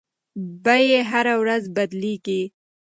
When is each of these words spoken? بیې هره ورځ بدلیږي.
بیې 0.63 0.99
هره 1.11 1.35
ورځ 1.41 1.63
بدلیږي. 1.75 2.41